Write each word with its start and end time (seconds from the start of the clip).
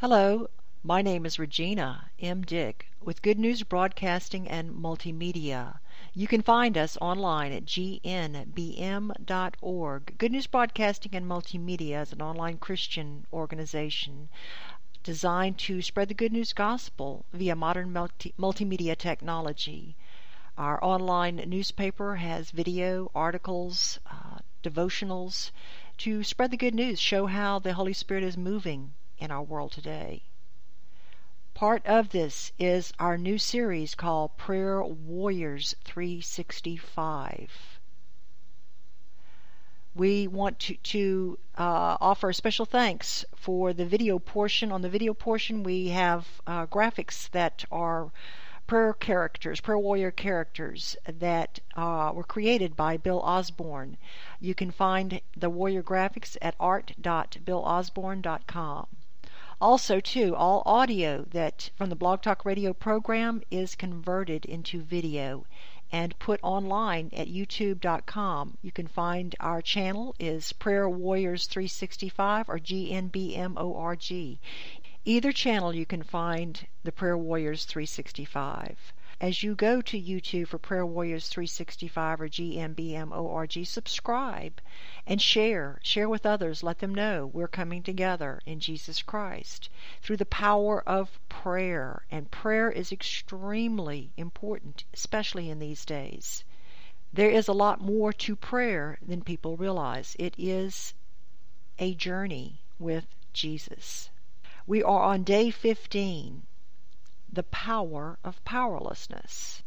Hello, 0.00 0.50
my 0.82 1.00
name 1.00 1.24
is 1.24 1.38
Regina 1.38 2.10
M. 2.20 2.42
Dick 2.42 2.88
with 3.00 3.22
Good 3.22 3.38
News 3.38 3.62
Broadcasting 3.62 4.46
and 4.46 4.72
Multimedia. 4.72 5.78
You 6.12 6.26
can 6.26 6.42
find 6.42 6.76
us 6.76 6.98
online 7.00 7.50
at 7.52 7.64
gnbm.org. 7.64 8.04
Good 10.18 10.32
News 10.32 10.46
Broadcasting 10.46 11.14
and 11.14 11.24
Multimedia 11.24 12.02
is 12.02 12.12
an 12.12 12.20
online 12.20 12.58
Christian 12.58 13.26
organization 13.32 14.28
designed 15.02 15.56
to 15.60 15.80
spread 15.80 16.08
the 16.08 16.14
good 16.14 16.32
news 16.32 16.52
gospel 16.52 17.24
via 17.32 17.56
modern 17.56 17.90
multi- 17.90 18.34
multimedia 18.38 18.98
technology. 18.98 19.96
Our 20.58 20.78
online 20.84 21.36
newspaper 21.36 22.16
has 22.16 22.50
video, 22.50 23.10
articles, 23.14 23.98
uh, 24.10 24.40
devotionals 24.62 25.52
to 25.96 26.22
spread 26.22 26.50
the 26.50 26.58
good 26.58 26.74
news, 26.74 27.00
show 27.00 27.24
how 27.24 27.58
the 27.58 27.72
Holy 27.72 27.94
Spirit 27.94 28.24
is 28.24 28.36
moving 28.36 28.92
in 29.18 29.30
our 29.30 29.42
world 29.42 29.72
today. 29.72 30.22
Part 31.54 31.86
of 31.86 32.10
this 32.10 32.52
is 32.58 32.92
our 32.98 33.16
new 33.16 33.38
series 33.38 33.94
called 33.94 34.36
Prayer 34.36 34.84
Warriors 34.84 35.74
365. 35.84 37.80
We 39.94 40.28
want 40.28 40.58
to, 40.58 40.74
to 40.74 41.38
uh, 41.56 41.96
offer 41.98 42.34
special 42.34 42.66
thanks 42.66 43.24
for 43.34 43.72
the 43.72 43.86
video 43.86 44.18
portion. 44.18 44.70
On 44.70 44.82
the 44.82 44.90
video 44.90 45.14
portion, 45.14 45.62
we 45.62 45.88
have 45.88 46.42
uh, 46.46 46.66
graphics 46.66 47.30
that 47.30 47.64
are 47.72 48.12
prayer 48.66 48.92
characters, 48.92 49.62
prayer 49.62 49.78
warrior 49.78 50.10
characters 50.10 50.94
that 51.06 51.60
uh, 51.74 52.12
were 52.14 52.22
created 52.22 52.76
by 52.76 52.98
Bill 52.98 53.22
Osborne. 53.22 53.96
You 54.40 54.54
can 54.54 54.70
find 54.70 55.22
the 55.34 55.48
warrior 55.48 55.82
graphics 55.82 56.36
at 56.42 56.54
art.billosborne.com. 56.60 58.86
Also, 59.58 60.00
too, 60.00 60.36
all 60.36 60.62
audio 60.66 61.24
that 61.30 61.70
from 61.76 61.88
the 61.88 61.96
Blog 61.96 62.20
Talk 62.20 62.44
Radio 62.44 62.74
program 62.74 63.40
is 63.50 63.74
converted 63.74 64.44
into 64.44 64.82
video 64.82 65.46
and 65.90 66.18
put 66.18 66.40
online 66.42 67.08
at 67.14 67.28
youtube.com. 67.28 68.58
You 68.60 68.70
can 68.70 68.86
find 68.86 69.34
our 69.40 69.62
channel 69.62 70.14
is 70.18 70.52
Prayer 70.52 70.86
Warriors 70.90 71.46
365 71.46 72.50
or 72.50 72.58
GNBMORG. 72.58 74.38
Either 75.06 75.32
channel 75.32 75.74
you 75.74 75.86
can 75.86 76.02
find 76.02 76.66
the 76.82 76.92
Prayer 76.92 77.16
Warriors 77.16 77.64
365. 77.64 78.92
As 79.18 79.42
you 79.42 79.54
go 79.54 79.80
to 79.80 79.98
YouTube 79.98 80.48
for 80.48 80.58
Prayer 80.58 80.84
Warriors 80.84 81.30
365 81.30 82.20
or 82.20 82.28
GNBMORG, 82.28 83.66
subscribe 83.66 84.60
and 85.06 85.22
share. 85.22 85.78
Share 85.82 86.08
with 86.08 86.26
others. 86.26 86.62
Let 86.62 86.80
them 86.80 86.94
know 86.94 87.30
we're 87.32 87.46
coming 87.46 87.82
together 87.82 88.40
in 88.44 88.58
Jesus 88.58 89.02
Christ 89.02 89.68
through 90.02 90.16
the 90.16 90.26
power 90.26 90.82
of 90.86 91.20
prayer. 91.28 92.04
And 92.10 92.30
prayer 92.30 92.70
is 92.70 92.90
extremely 92.90 94.10
important, 94.16 94.84
especially 94.92 95.48
in 95.48 95.58
these 95.58 95.84
days. 95.84 96.44
There 97.12 97.30
is 97.30 97.46
a 97.48 97.52
lot 97.52 97.80
more 97.80 98.12
to 98.12 98.34
prayer 98.34 98.98
than 99.00 99.22
people 99.22 99.56
realize. 99.56 100.16
It 100.18 100.34
is 100.36 100.94
a 101.78 101.94
journey 101.94 102.62
with 102.78 103.06
Jesus. 103.32 104.10
We 104.66 104.82
are 104.82 105.02
on 105.02 105.22
day 105.22 105.50
15 105.50 106.42
the 107.32 107.42
power 107.44 108.18
of 108.24 108.44
powerlessness. 108.44 109.62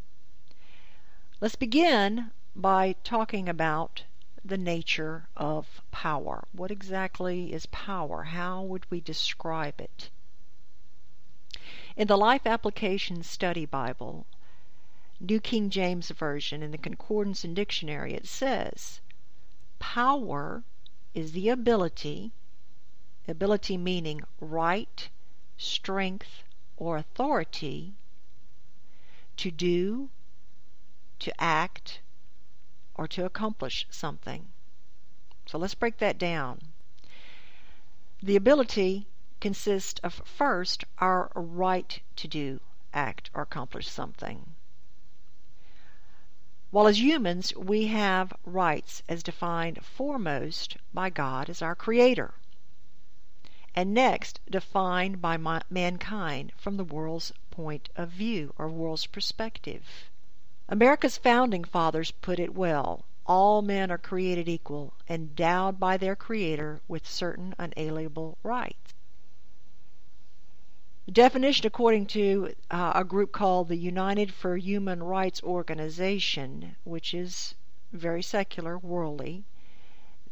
Let's 1.39 1.55
begin 1.55 2.31
by 2.55 2.95
talking 3.03 3.47
about 3.47 4.03
the 4.43 4.57
nature 4.57 5.27
of 5.35 5.81
power. 5.91 6.45
What 6.51 6.71
exactly 6.71 7.53
is 7.53 7.65
power? 7.67 8.23
How 8.23 8.61
would 8.61 8.89
we 8.89 9.01
describe 9.01 9.79
it? 9.79 10.09
In 11.95 12.07
the 12.07 12.17
Life 12.17 12.47
Application 12.47 13.23
Study 13.23 13.65
Bible, 13.65 14.25
New 15.19 15.39
King 15.39 15.69
James 15.69 16.09
Version, 16.11 16.63
in 16.63 16.71
the 16.71 16.77
Concordance 16.77 17.43
and 17.43 17.55
Dictionary, 17.55 18.13
it 18.13 18.25
says, 18.25 19.01
Power 19.79 20.63
is 21.13 21.33
the 21.33 21.49
ability, 21.49 22.31
ability 23.27 23.77
meaning 23.77 24.23
right, 24.39 25.09
strength, 25.57 26.43
or 26.77 26.95
authority 26.95 27.93
to 29.35 29.51
do, 29.51 30.09
to 31.19 31.33
act, 31.41 31.99
or 32.99 33.07
to 33.07 33.23
accomplish 33.23 33.87
something. 33.89 34.49
So 35.45 35.57
let's 35.57 35.73
break 35.73 35.99
that 35.99 36.17
down. 36.17 36.59
The 38.21 38.35
ability 38.35 39.07
consists 39.39 40.01
of 40.01 40.15
first 40.25 40.83
our 40.97 41.31
right 41.33 42.01
to 42.17 42.27
do, 42.27 42.59
act, 42.93 43.29
or 43.33 43.43
accomplish 43.43 43.87
something. 43.87 44.53
While 46.71 46.87
as 46.87 46.99
humans 46.99 47.55
we 47.55 47.87
have 47.87 48.33
rights 48.43 49.01
as 49.07 49.23
defined 49.23 49.85
foremost 49.85 50.75
by 50.93 51.09
God 51.09 51.49
as 51.49 51.61
our 51.61 51.75
Creator 51.75 52.33
and 53.73 53.93
next 53.93 54.41
defined 54.49 55.21
by 55.21 55.37
mankind 55.69 56.51
from 56.57 56.75
the 56.75 56.83
world's 56.83 57.31
point 57.49 57.87
of 57.95 58.09
view 58.09 58.53
or 58.57 58.67
world's 58.67 59.05
perspective. 59.05 60.08
America's 60.71 61.17
founding 61.17 61.63
fathers 61.63 62.11
put 62.11 62.39
it 62.39 62.53
well. 62.53 63.03
All 63.25 63.63
men 63.63 63.89
are 63.89 63.97
created 63.97 64.47
equal, 64.47 64.93
endowed 65.09 65.79
by 65.79 65.97
their 65.97 66.15
Creator 66.15 66.81
with 66.87 67.07
certain 67.07 67.55
unalienable 67.57 68.37
rights. 68.43 68.93
The 71.07 71.11
definition, 71.11 71.65
according 71.65 72.05
to 72.07 72.53
uh, 72.69 72.91
a 72.93 73.03
group 73.03 73.31
called 73.31 73.67
the 73.67 73.77
United 73.77 74.31
for 74.31 74.57
Human 74.57 75.01
Rights 75.01 75.41
Organization, 75.41 76.75
which 76.83 77.15
is 77.15 77.55
very 77.91 78.21
secular, 78.21 78.77
worldly, 78.77 79.45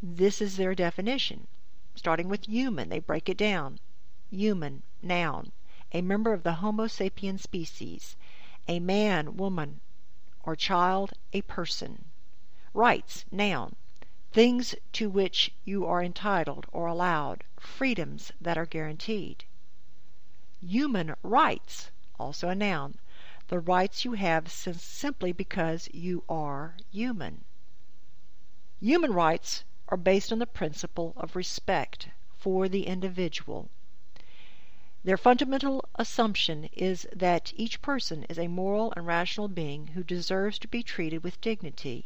this 0.03 0.39
is 0.39 0.57
their 0.57 0.75
definition 0.75 1.47
starting 1.95 2.29
with 2.29 2.47
human. 2.47 2.89
They 2.89 2.99
break 2.99 3.27
it 3.27 3.37
down. 3.37 3.79
Human, 4.29 4.83
noun, 5.01 5.51
a 5.91 6.03
member 6.03 6.31
of 6.31 6.43
the 6.43 6.61
Homo 6.61 6.85
sapien 6.85 7.39
species, 7.39 8.15
a 8.67 8.79
man, 8.79 9.35
woman, 9.35 9.79
or 10.47 10.55
child, 10.55 11.11
a 11.33 11.41
person. 11.41 12.05
Rights, 12.73 13.25
noun, 13.29 13.75
things 14.31 14.73
to 14.93 15.09
which 15.09 15.51
you 15.65 15.85
are 15.85 16.01
entitled 16.01 16.65
or 16.71 16.87
allowed, 16.87 17.43
freedoms 17.59 18.31
that 18.39 18.57
are 18.57 18.65
guaranteed. 18.65 19.43
Human 20.61 21.15
rights, 21.21 21.91
also 22.17 22.47
a 22.47 22.55
noun, 22.55 22.95
the 23.49 23.59
rights 23.59 24.05
you 24.05 24.13
have 24.13 24.49
simply 24.49 25.33
because 25.33 25.89
you 25.91 26.23
are 26.29 26.77
human. 26.91 27.43
Human 28.79 29.11
rights 29.11 29.65
are 29.89 29.97
based 29.97 30.31
on 30.31 30.39
the 30.39 30.47
principle 30.47 31.11
of 31.17 31.35
respect 31.35 32.07
for 32.37 32.69
the 32.69 32.87
individual. 32.87 33.69
Their 35.03 35.15
fundamental 35.15 35.87
assumption 35.93 36.69
is 36.73 37.07
that 37.15 37.53
each 37.55 37.83
person 37.83 38.23
is 38.29 38.39
a 38.39 38.47
moral 38.47 38.91
and 38.95 39.05
rational 39.05 39.47
being 39.47 39.89
who 39.93 40.03
deserves 40.03 40.57
to 40.57 40.67
be 40.67 40.81
treated 40.81 41.23
with 41.23 41.39
dignity. 41.39 42.05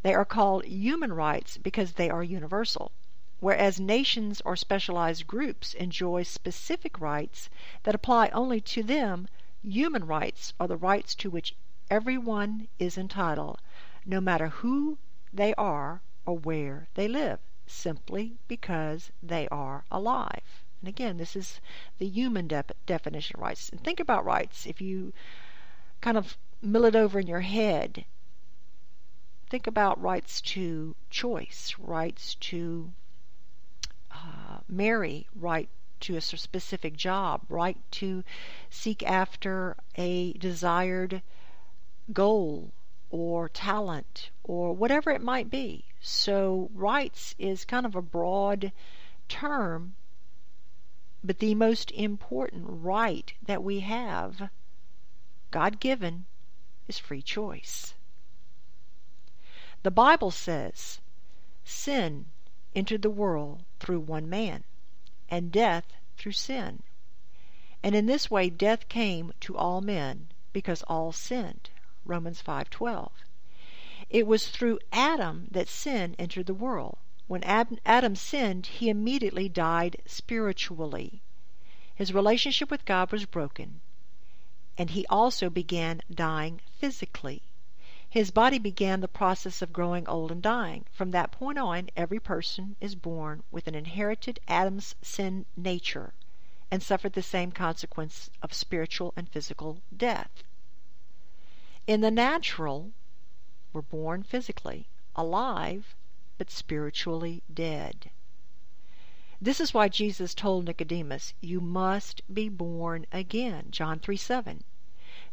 They 0.00 0.14
are 0.14 0.24
called 0.24 0.64
human 0.64 1.12
rights 1.12 1.58
because 1.58 1.92
they 1.92 2.08
are 2.08 2.24
universal, 2.24 2.90
whereas 3.38 3.78
nations 3.78 4.40
or 4.46 4.56
specialized 4.56 5.26
groups 5.26 5.74
enjoy 5.74 6.22
specific 6.22 6.98
rights 6.98 7.50
that 7.82 7.94
apply 7.94 8.28
only 8.28 8.62
to 8.62 8.82
them. 8.82 9.28
Human 9.62 10.06
rights 10.06 10.54
are 10.58 10.66
the 10.66 10.78
rights 10.78 11.14
to 11.16 11.28
which 11.28 11.54
everyone 11.90 12.68
is 12.78 12.96
entitled, 12.96 13.60
no 14.06 14.22
matter 14.22 14.48
who 14.48 14.96
they 15.34 15.52
are 15.56 16.00
or 16.24 16.38
where 16.38 16.88
they 16.94 17.08
live, 17.08 17.40
simply 17.66 18.38
because 18.48 19.10
they 19.22 19.46
are 19.48 19.84
alive. 19.90 20.63
And 20.84 20.88
again, 20.90 21.16
this 21.16 21.34
is 21.34 21.62
the 21.96 22.06
human 22.06 22.46
de- 22.46 22.62
definition 22.84 23.36
of 23.36 23.40
rights. 23.40 23.70
And 23.70 23.82
think 23.82 24.00
about 24.00 24.22
rights. 24.22 24.66
If 24.66 24.82
you 24.82 25.14
kind 26.02 26.18
of 26.18 26.36
mill 26.60 26.84
it 26.84 26.94
over 26.94 27.18
in 27.18 27.26
your 27.26 27.40
head, 27.40 28.04
think 29.48 29.66
about 29.66 29.98
rights 29.98 30.42
to 30.42 30.94
choice, 31.08 31.74
rights 31.78 32.34
to 32.34 32.92
uh, 34.10 34.58
marry, 34.68 35.26
right 35.34 35.70
to 36.00 36.16
a 36.16 36.20
specific 36.20 36.98
job, 36.98 37.40
right 37.48 37.78
to 37.92 38.22
seek 38.68 39.02
after 39.04 39.78
a 39.94 40.34
desired 40.34 41.22
goal 42.12 42.74
or 43.08 43.48
talent 43.48 44.28
or 44.42 44.74
whatever 44.74 45.10
it 45.10 45.22
might 45.22 45.48
be. 45.48 45.86
So, 46.02 46.68
rights 46.74 47.34
is 47.38 47.64
kind 47.64 47.86
of 47.86 47.96
a 47.96 48.02
broad 48.02 48.70
term, 49.28 49.94
but 51.24 51.38
the 51.38 51.54
most 51.54 51.90
important 51.92 52.66
right 52.68 53.32
that 53.42 53.64
we 53.64 53.80
have, 53.80 54.50
God 55.50 55.80
given, 55.80 56.26
is 56.86 56.98
free 56.98 57.22
choice. 57.22 57.94
The 59.82 59.90
Bible 59.90 60.30
says, 60.30 61.00
Sin 61.64 62.26
entered 62.76 63.00
the 63.00 63.08
world 63.10 63.64
through 63.80 64.00
one 64.00 64.28
man, 64.28 64.64
and 65.30 65.50
death 65.50 65.94
through 66.18 66.32
sin. 66.32 66.82
And 67.82 67.94
in 67.94 68.04
this 68.04 68.30
way 68.30 68.50
death 68.50 68.88
came 68.88 69.32
to 69.40 69.56
all 69.56 69.80
men 69.80 70.28
because 70.52 70.82
all 70.82 71.10
sinned. 71.10 71.70
Romans 72.04 72.42
5:12. 72.42 73.10
It 74.10 74.26
was 74.26 74.48
through 74.48 74.78
Adam 74.92 75.48
that 75.50 75.68
sin 75.68 76.14
entered 76.18 76.46
the 76.46 76.54
world. 76.54 76.98
When 77.26 77.42
Adam 77.42 78.16
sinned, 78.16 78.66
he 78.66 78.90
immediately 78.90 79.48
died 79.48 80.02
spiritually. 80.04 81.22
His 81.94 82.12
relationship 82.12 82.70
with 82.70 82.84
God 82.84 83.10
was 83.12 83.24
broken, 83.24 83.80
and 84.76 84.90
he 84.90 85.06
also 85.06 85.48
began 85.48 86.02
dying 86.10 86.60
physically. 86.76 87.40
His 88.10 88.30
body 88.30 88.58
began 88.58 89.00
the 89.00 89.08
process 89.08 89.62
of 89.62 89.72
growing 89.72 90.06
old 90.06 90.30
and 90.30 90.42
dying. 90.42 90.84
From 90.92 91.12
that 91.12 91.32
point 91.32 91.58
on, 91.58 91.88
every 91.96 92.20
person 92.20 92.76
is 92.78 92.94
born 92.94 93.42
with 93.50 93.66
an 93.66 93.74
inherited 93.74 94.38
Adam's 94.46 94.94
sin 95.00 95.46
nature 95.56 96.12
and 96.70 96.82
suffered 96.82 97.14
the 97.14 97.22
same 97.22 97.52
consequence 97.52 98.28
of 98.42 98.52
spiritual 98.52 99.14
and 99.16 99.30
physical 99.30 99.80
death. 99.96 100.42
In 101.86 102.02
the 102.02 102.10
natural, 102.10 102.92
we're 103.72 103.80
born 103.80 104.22
physically, 104.22 104.88
alive, 105.16 105.96
but 106.36 106.50
spiritually 106.50 107.42
dead. 107.52 108.10
This 109.40 109.60
is 109.60 109.74
why 109.74 109.88
Jesus 109.88 110.34
told 110.34 110.64
Nicodemus, 110.64 111.34
You 111.40 111.60
must 111.60 112.22
be 112.32 112.48
born 112.48 113.06
again. 113.12 113.66
John 113.70 113.98
3 113.98 114.16
7. 114.16 114.64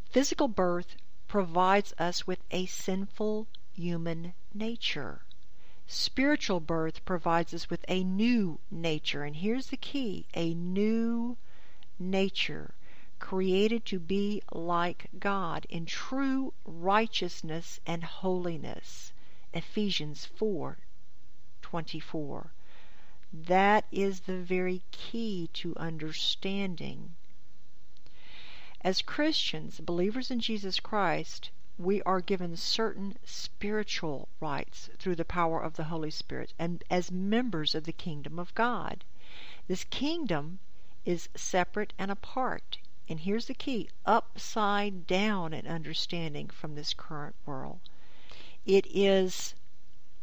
Physical 0.04 0.48
birth 0.48 0.98
provides 1.28 1.94
us 1.98 2.28
with 2.28 2.44
a 2.52 2.66
sinful 2.66 3.48
human 3.74 4.34
nature. 4.54 5.24
Spiritual 5.88 6.60
birth 6.60 7.06
provides 7.06 7.54
us 7.54 7.70
with 7.70 7.86
a 7.88 8.04
new 8.04 8.60
nature. 8.70 9.24
And 9.24 9.38
here's 9.38 9.68
the 9.68 9.78
key 9.78 10.26
a 10.34 10.54
new 10.54 11.38
nature 11.98 12.74
created 13.20 13.86
to 13.86 14.00
be 14.00 14.42
like 14.52 15.10
God 15.20 15.66
in 15.70 15.86
true 15.86 16.54
righteousness 16.66 17.80
and 17.86 18.04
holiness. 18.04 19.14
Ephesians 19.54 20.26
4 20.26 20.80
24. 21.72 22.52
That 23.32 23.86
is 23.94 24.22
the 24.22 24.36
very 24.36 24.82
key 24.92 25.50
to 25.54 25.74
understanding. 25.78 27.16
As 28.82 29.02
Christians, 29.02 29.80
believers 29.80 30.30
in 30.30 30.42
Jesus 30.42 30.82
Christ, 30.82 31.50
we 31.78 32.02
are 32.02 32.20
given 32.20 32.58
certain 32.58 33.16
spiritual 33.24 34.28
rights 34.42 34.90
through 34.98 35.16
the 35.16 35.24
power 35.24 35.64
of 35.64 35.78
the 35.78 35.86
Holy 35.86 36.12
Spirit 36.12 36.54
and 36.60 36.84
as 36.90 37.10
members 37.10 37.74
of 37.74 37.86
the 37.86 37.94
kingdom 37.94 38.38
of 38.38 38.54
God. 38.54 39.06
This 39.70 39.86
kingdom 39.86 40.60
is 41.06 41.30
separate 41.36 41.94
and 41.98 42.12
apart. 42.12 42.80
And 43.08 43.22
here's 43.22 43.46
the 43.46 43.54
key 43.54 43.88
upside 44.06 45.08
down 45.08 45.54
in 45.54 45.66
understanding 45.68 46.50
from 46.50 46.76
this 46.76 46.94
current 46.94 47.36
world. 47.46 47.80
It 48.66 48.86
is 48.88 49.56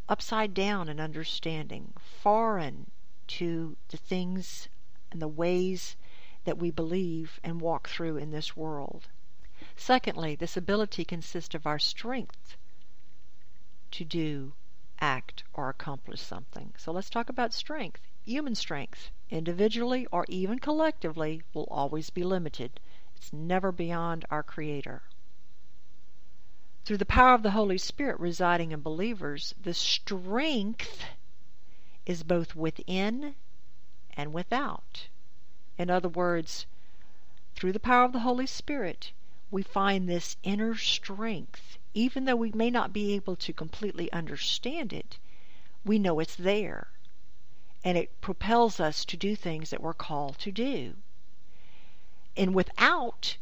upside 0.08 0.54
down 0.54 0.88
in 0.88 1.00
understanding, 1.00 1.92
foreign 2.00 2.90
to 3.26 3.76
the 3.88 3.96
things 3.96 4.68
and 5.10 5.20
the 5.20 5.28
ways 5.28 5.96
that 6.44 6.58
we 6.58 6.70
believe 6.70 7.38
and 7.44 7.60
walk 7.60 7.88
through 7.88 8.16
in 8.16 8.30
this 8.30 8.56
world. 8.56 9.08
Secondly, 9.76 10.34
this 10.34 10.56
ability 10.56 11.04
consists 11.04 11.54
of 11.54 11.66
our 11.66 11.78
strength 11.78 12.56
to 13.90 14.04
do, 14.04 14.52
act, 15.00 15.44
or 15.52 15.68
accomplish 15.68 16.20
something. 16.20 16.72
So 16.76 16.92
let's 16.92 17.10
talk 17.10 17.28
about 17.28 17.52
strength. 17.52 18.00
Human 18.24 18.54
strength, 18.54 19.10
individually 19.30 20.06
or 20.10 20.24
even 20.28 20.58
collectively, 20.58 21.42
will 21.54 21.68
always 21.70 22.10
be 22.10 22.24
limited. 22.24 22.80
It's 23.16 23.32
never 23.32 23.72
beyond 23.72 24.24
our 24.30 24.42
Creator. 24.42 25.02
Through 26.88 26.96
the 26.96 27.04
power 27.04 27.34
of 27.34 27.42
the 27.42 27.50
Holy 27.50 27.76
Spirit 27.76 28.18
residing 28.18 28.72
in 28.72 28.80
believers, 28.80 29.54
the 29.60 29.74
strength 29.74 31.04
is 32.06 32.22
both 32.22 32.56
within 32.56 33.34
and 34.16 34.32
without. 34.32 35.08
In 35.76 35.90
other 35.90 36.08
words, 36.08 36.64
through 37.54 37.72
the 37.72 37.78
power 37.78 38.04
of 38.04 38.12
the 38.12 38.20
Holy 38.20 38.46
Spirit, 38.46 39.12
we 39.50 39.62
find 39.62 40.08
this 40.08 40.38
inner 40.42 40.74
strength. 40.76 41.76
Even 41.92 42.24
though 42.24 42.36
we 42.36 42.52
may 42.52 42.70
not 42.70 42.94
be 42.94 43.12
able 43.12 43.36
to 43.36 43.52
completely 43.52 44.10
understand 44.10 44.94
it, 44.94 45.18
we 45.84 45.98
know 45.98 46.20
it's 46.20 46.36
there. 46.36 46.88
And 47.84 47.98
it 47.98 48.18
propels 48.22 48.80
us 48.80 49.04
to 49.04 49.16
do 49.18 49.36
things 49.36 49.68
that 49.68 49.82
we're 49.82 49.92
called 49.92 50.38
to 50.38 50.50
do. 50.50 50.94
And 52.34 52.54
without 52.54 53.36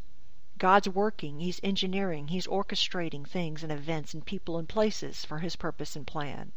God's 0.58 0.88
working, 0.88 1.41
He's 1.41 1.61
engineering, 1.62 2.29
He's 2.29 2.47
orchestrating 2.47 3.26
things 3.26 3.62
and 3.62 3.70
events 3.70 4.14
and 4.14 4.25
people 4.25 4.58
and 4.58 4.69
places 4.69 5.25
for 5.25 5.41
His 5.41 5.56
purpose 5.56 5.97
and 5.97 6.06
plan. 6.06 6.53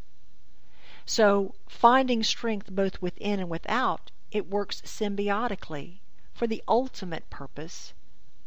So, 1.05 1.55
finding 1.67 2.23
strength 2.23 2.69
both 2.71 3.01
within 3.01 3.39
and 3.39 3.49
without, 3.49 4.11
it 4.31 4.49
works 4.49 4.81
symbiotically 4.81 5.99
for 6.33 6.47
the 6.47 6.63
ultimate 6.67 7.29
purpose 7.29 7.93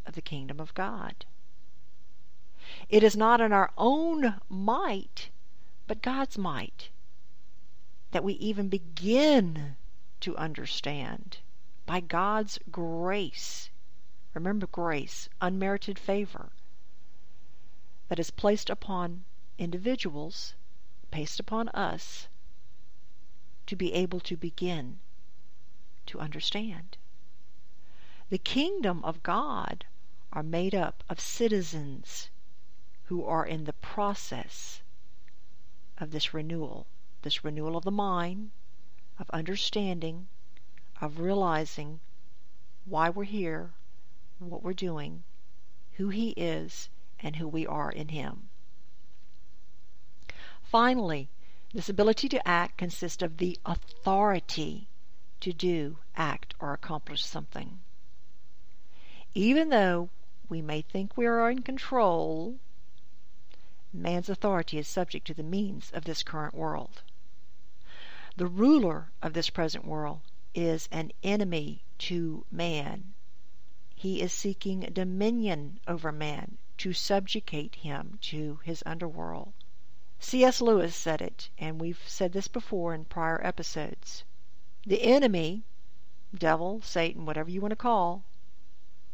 of 0.05 0.15
the 0.15 0.21
kingdom 0.21 0.59
of 0.59 0.73
God. 0.73 1.25
It 2.89 3.03
is 3.03 3.15
not 3.15 3.41
in 3.41 3.51
our 3.51 3.71
own 3.77 4.39
might, 4.49 5.29
but 5.85 6.01
God's 6.01 6.37
might 6.37 6.89
that 8.11 8.23
we 8.23 8.33
even 8.33 8.69
begin 8.69 9.75
to 10.21 10.37
understand 10.37 11.39
by 11.85 11.99
God's 11.99 12.59
grace 12.71 13.69
Remember 14.33 14.65
grace, 14.65 15.29
unmerited 15.41 15.99
favor 15.99 16.51
that 18.07 18.17
is 18.19 18.31
placed 18.31 18.69
upon 18.69 19.25
individuals, 19.59 20.55
placed 21.11 21.39
upon 21.39 21.69
us, 21.69 22.27
to 23.67 23.75
be 23.75 23.93
able 23.93 24.19
to 24.21 24.35
begin 24.35 24.99
to 26.07 26.19
understand. 26.19 26.97
The 28.29 28.39
kingdom 28.39 29.03
of 29.03 29.21
God 29.21 29.85
are 30.31 30.41
made 30.43 30.73
up 30.73 31.03
of 31.07 31.19
citizens 31.19 32.29
who 33.03 33.23
are 33.23 33.45
in 33.45 33.65
the 33.65 33.73
process 33.73 34.81
of 35.99 36.09
this 36.09 36.33
renewal, 36.33 36.87
this 37.21 37.43
renewal 37.43 37.77
of 37.77 37.83
the 37.83 37.91
mind, 37.91 38.49
of 39.19 39.29
understanding, 39.29 40.27
of 40.99 41.19
realizing 41.19 41.99
why 42.85 43.09
we're 43.09 43.23
here, 43.25 43.73
what 44.39 44.63
we're 44.63 44.73
doing, 44.73 45.23
who 45.93 46.09
He 46.09 46.31
is, 46.31 46.89
and 47.19 47.35
who 47.35 47.47
we 47.47 47.65
are 47.65 47.91
in 47.91 48.09
Him. 48.09 48.49
Finally, 50.61 51.29
this 51.73 51.89
ability 51.89 52.29
to 52.29 52.47
act 52.47 52.77
consists 52.77 53.21
of 53.21 53.37
the 53.37 53.57
authority 53.65 54.87
to 55.39 55.53
do, 55.53 55.97
act, 56.15 56.53
or 56.59 56.73
accomplish 56.73 57.23
something. 57.23 57.79
Even 59.33 59.69
though 59.69 60.09
we 60.49 60.61
may 60.61 60.81
think 60.81 61.17
we 61.17 61.25
are 61.25 61.49
in 61.49 61.61
control, 61.61 62.59
man's 63.91 64.29
authority 64.29 64.77
is 64.77 64.87
subject 64.87 65.27
to 65.27 65.33
the 65.33 65.43
means 65.43 65.91
of 65.93 66.05
this 66.05 66.23
current 66.23 66.53
world. 66.53 67.01
The 68.35 68.47
ruler 68.47 69.11
of 69.21 69.33
this 69.33 69.49
present 69.49 69.85
world 69.85 70.21
is 70.55 70.89
an 70.91 71.11
enemy 71.23 71.83
to 71.99 72.45
man 72.51 73.12
he 74.03 74.19
is 74.21 74.33
seeking 74.33 74.81
dominion 74.91 75.79
over 75.87 76.11
man, 76.11 76.57
to 76.77 76.91
subjugate 76.91 77.73
him 77.75 78.19
to 78.21 78.59
his 78.65 78.83
underworld. 78.85 79.53
C.S. 80.19 80.59
Lewis 80.59 80.93
said 80.93 81.21
it, 81.21 81.49
and 81.57 81.79
we've 81.79 82.03
said 82.05 82.33
this 82.33 82.49
before 82.49 82.93
in 82.93 83.05
prior 83.05 83.39
episodes. 83.45 84.25
The 84.85 85.01
enemy, 85.03 85.63
devil, 86.37 86.81
Satan, 86.81 87.25
whatever 87.25 87.49
you 87.49 87.61
want 87.61 87.71
to 87.71 87.77
call, 87.77 88.25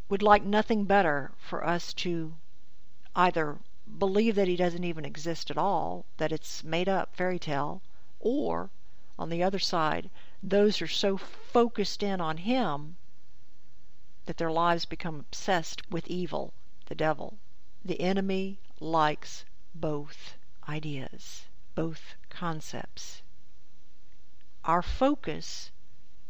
would 0.09 0.23
like 0.23 0.41
nothing 0.43 0.85
better 0.85 1.33
for 1.37 1.63
us 1.63 1.93
to 1.93 2.33
either 3.15 3.59
believe 3.99 4.33
that 4.33 4.47
he 4.47 4.55
doesn't 4.55 4.83
even 4.83 5.05
exist 5.05 5.51
at 5.51 5.57
all, 5.59 6.03
that 6.17 6.31
it's 6.31 6.63
made 6.63 6.89
up 6.89 7.15
fairy 7.15 7.37
tale, 7.37 7.83
or, 8.19 8.71
on 9.19 9.29
the 9.29 9.43
other 9.43 9.59
side, 9.59 10.09
those 10.41 10.81
are 10.81 10.87
so 10.87 11.15
focused 11.15 12.01
in 12.01 12.19
on 12.19 12.37
him 12.37 12.97
that 14.25 14.37
their 14.37 14.51
lives 14.51 14.85
become 14.85 15.19
obsessed 15.19 15.89
with 15.89 16.07
evil, 16.07 16.53
the 16.85 16.95
devil. 16.95 17.37
The 17.83 18.01
enemy 18.01 18.59
likes 18.79 19.45
both 19.73 20.35
ideas, 20.67 21.47
both 21.75 22.15
concepts. 22.29 23.21
Our 24.65 24.81
focus 24.81 25.71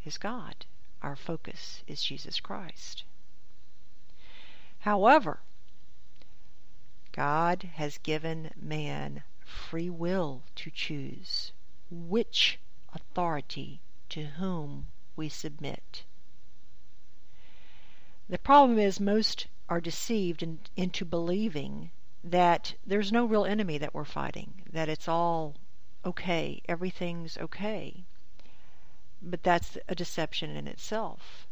is 0.05 0.17
God. 0.17 0.65
Our 1.01 1.15
focus 1.15 1.83
is 1.87 2.03
Jesus 2.03 2.39
Christ. 2.39 3.03
However, 4.79 5.41
God 7.11 7.63
has 7.73 7.97
given 7.97 8.51
man 8.55 9.23
free 9.43 9.89
will 9.89 10.43
to 10.55 10.71
choose 10.71 11.51
which 11.89 12.59
authority 12.93 13.81
to 14.09 14.25
whom 14.25 14.87
we 15.15 15.27
submit. 15.27 16.03
The 18.29 18.37
problem 18.37 18.77
is 18.77 18.99
most 18.99 19.47
are 19.67 19.81
deceived 19.81 20.43
in, 20.43 20.59
into 20.75 21.03
believing 21.03 21.89
that 22.23 22.75
there's 22.85 23.11
no 23.11 23.25
real 23.25 23.43
enemy 23.43 23.79
that 23.79 23.95
we're 23.95 24.05
fighting, 24.05 24.61
that 24.71 24.87
it's 24.87 25.07
all 25.07 25.55
okay, 26.05 26.61
everything's 26.69 27.39
okay. 27.39 28.03
But 29.19 29.41
that's 29.41 29.79
a 29.87 29.95
deception 29.95 30.55
in 30.55 30.67
itself. 30.67 31.47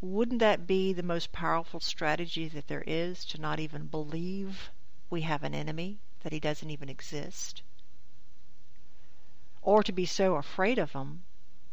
Wouldn't 0.00 0.40
that 0.40 0.66
be 0.66 0.92
the 0.92 1.04
most 1.04 1.30
powerful 1.30 1.78
strategy 1.78 2.48
that 2.48 2.66
there 2.66 2.84
is 2.84 3.24
to 3.26 3.40
not 3.40 3.60
even 3.60 3.86
believe 3.86 4.72
we 5.10 5.20
have 5.20 5.44
an 5.44 5.54
enemy, 5.54 5.98
that 6.24 6.32
he 6.32 6.40
doesn't 6.40 6.70
even 6.70 6.88
exist? 6.88 7.62
Or 9.62 9.84
to 9.84 9.92
be 9.92 10.04
so 10.04 10.34
afraid 10.34 10.78
of 10.78 10.94
him 10.94 11.22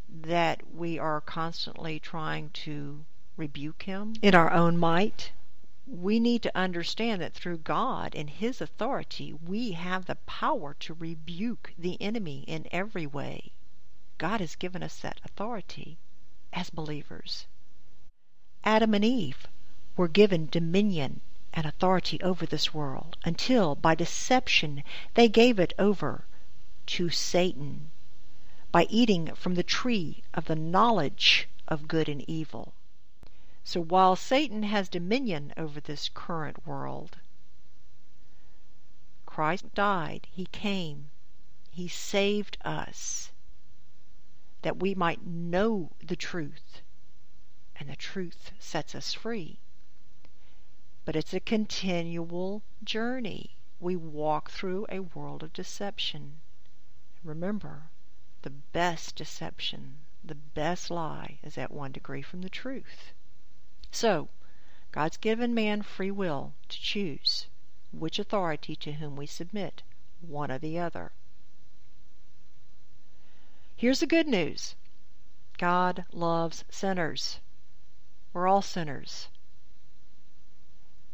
that 0.07 0.71
we 0.71 0.99
are 0.99 1.19
constantly 1.19 1.99
trying 1.99 2.51
to 2.51 3.05
rebuke 3.37 3.83
him 3.83 4.13
in 4.21 4.33
our 4.33 4.51
own 4.53 4.77
might? 4.77 5.31
we 5.87 6.19
need 6.19 6.41
to 6.41 6.57
understand 6.57 7.21
that 7.21 7.33
through 7.33 7.57
God 7.59 8.15
and 8.15 8.27
His 8.29 8.59
authority, 8.59 9.33
we 9.33 9.73
have 9.73 10.05
the 10.05 10.15
power 10.15 10.73
to 10.79 10.95
rebuke 10.95 11.73
the 11.77 12.01
enemy 12.01 12.43
in 12.47 12.65
every 12.71 13.05
way. 13.05 13.51
God 14.17 14.39
has 14.39 14.55
given 14.55 14.81
us 14.81 14.97
that 14.99 15.21
authority 15.23 15.97
as 16.51 16.71
believers. 16.71 17.45
Adam 18.63 18.95
and 18.95 19.05
Eve 19.05 19.47
were 19.95 20.07
given 20.07 20.47
dominion 20.47 21.21
and 21.53 21.67
authority 21.67 22.19
over 22.21 22.47
this 22.47 22.73
world 22.73 23.15
until, 23.23 23.75
by 23.75 23.93
deception, 23.93 24.83
they 25.13 25.29
gave 25.29 25.59
it 25.59 25.73
over 25.77 26.25
to 26.87 27.09
Satan 27.09 27.91
by 28.71 28.87
eating 28.89 29.35
from 29.35 29.53
the 29.53 29.63
tree 29.63 30.23
of 30.33 30.45
the 30.45 30.55
knowledge 30.55 31.47
of 31.67 31.87
good 31.87 32.09
and 32.09 32.27
evil. 32.27 32.73
So 33.67 33.81
while 33.81 34.15
Satan 34.15 34.61
has 34.61 34.87
dominion 34.89 35.51
over 35.57 35.81
this 35.81 36.07
current 36.13 36.67
world, 36.67 37.17
Christ 39.25 39.73
died. 39.73 40.27
He 40.29 40.45
came. 40.45 41.09
He 41.71 41.87
saved 41.87 42.59
us 42.63 43.31
that 44.61 44.77
we 44.77 44.93
might 44.93 45.25
know 45.25 45.89
the 45.97 46.15
truth, 46.15 46.83
and 47.75 47.89
the 47.89 47.95
truth 47.95 48.51
sets 48.59 48.93
us 48.93 49.15
free. 49.15 49.57
But 51.03 51.15
it's 51.15 51.33
a 51.33 51.39
continual 51.39 52.61
journey. 52.83 53.57
We 53.79 53.95
walk 53.95 54.51
through 54.51 54.85
a 54.89 54.99
world 54.99 55.41
of 55.41 55.53
deception. 55.53 56.39
Remember, 57.23 57.89
the 58.43 58.51
best 58.51 59.15
deception, 59.15 59.97
the 60.23 60.35
best 60.35 60.91
lie 60.91 61.39
is 61.41 61.57
at 61.57 61.71
one 61.71 61.91
degree 61.91 62.21
from 62.21 62.41
the 62.41 62.49
truth. 62.49 63.11
So, 63.97 64.27
God's 64.91 65.15
given 65.15 65.53
man 65.53 65.81
free 65.81 66.11
will 66.11 66.53
to 66.67 66.81
choose 66.81 67.47
which 67.93 68.19
authority 68.19 68.75
to 68.75 68.91
whom 68.91 69.15
we 69.15 69.25
submit, 69.25 69.83
one 70.19 70.51
or 70.51 70.57
the 70.57 70.77
other. 70.77 71.13
Here's 73.73 74.01
the 74.01 74.05
good 74.05 74.27
news 74.27 74.75
God 75.57 76.03
loves 76.11 76.65
sinners. 76.69 77.39
We're 78.33 78.49
all 78.49 78.61
sinners. 78.61 79.29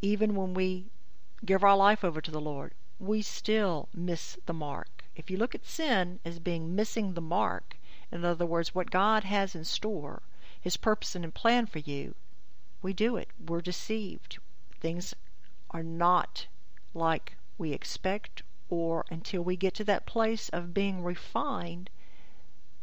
Even 0.01 0.33
when 0.33 0.55
we 0.55 0.87
give 1.45 1.63
our 1.63 1.77
life 1.77 2.03
over 2.03 2.19
to 2.19 2.31
the 2.31 2.41
Lord, 2.41 2.73
we 2.99 3.21
still 3.21 3.89
miss 3.93 4.39
the 4.47 4.55
mark. 4.55 5.03
If 5.15 5.29
you 5.29 5.37
look 5.37 5.53
at 5.53 5.67
sin 5.67 6.19
as 6.25 6.39
being 6.39 6.75
missing 6.75 7.13
the 7.13 7.21
mark, 7.21 7.77
in 8.11 8.25
other 8.25 8.47
words, 8.47 8.73
what 8.73 8.89
God 8.89 9.23
has 9.25 9.53
in 9.53 9.65
store, 9.65 10.23
His 10.59 10.77
purpose 10.77 11.13
and 11.15 11.31
plan 11.31 11.67
for 11.67 11.77
you, 11.77 12.15
we 12.81 12.93
do 12.93 13.17
it. 13.17 13.29
We're 13.45 13.61
deceived. 13.61 14.39
Things 14.79 15.13
are 15.69 15.83
not 15.83 16.47
like 16.93 17.37
we 17.57 17.73
expect, 17.73 18.43
or 18.69 19.05
until 19.09 19.43
we 19.43 19.55
get 19.55 19.73
to 19.75 19.83
that 19.83 20.05
place 20.05 20.49
of 20.49 20.73
being 20.73 21.03
refined, 21.03 21.89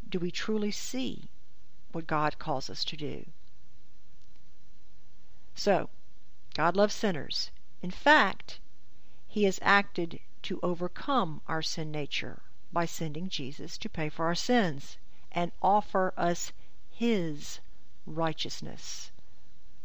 do 0.08 0.18
we 0.18 0.30
truly 0.30 0.70
see 0.70 1.30
what 1.92 2.06
God 2.06 2.38
calls 2.38 2.68
us 2.70 2.84
to 2.84 2.96
do. 2.96 3.26
So, 5.54 5.88
God 6.54 6.76
loves 6.76 6.94
sinners. 6.94 7.50
In 7.82 7.90
fact, 7.90 8.60
He 9.26 9.44
has 9.44 9.58
acted 9.62 10.20
to 10.42 10.60
overcome 10.62 11.40
our 11.48 11.62
sin 11.62 11.90
nature 11.90 12.42
by 12.72 12.84
sending 12.84 13.28
Jesus 13.28 13.78
to 13.78 13.88
pay 13.88 14.08
for 14.08 14.26
our 14.26 14.34
sins 14.34 14.98
and 15.32 15.50
offer 15.62 16.12
us 16.16 16.52
His 16.90 17.60
righteousness. 18.06 19.10